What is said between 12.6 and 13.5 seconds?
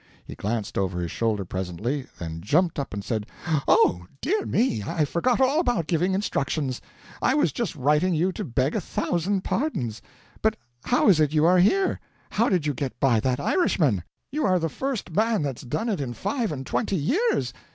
you get by that